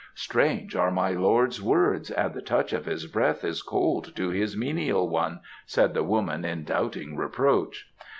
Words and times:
"Strange 0.15 0.75
are 0.75 0.89
my 0.89 1.11
lord's 1.11 1.61
words, 1.61 2.09
and 2.09 2.33
the 2.33 2.41
touch 2.41 2.73
of 2.73 2.85
his 2.87 3.05
breath 3.05 3.43
is 3.43 3.61
cold 3.61 4.15
to 4.15 4.29
his 4.31 4.57
menial 4.57 5.07
one," 5.07 5.41
said 5.67 5.93
the 5.93 6.01
woman 6.03 6.43
in 6.43 6.63
doubting 6.63 7.15
reproach. 7.15 7.87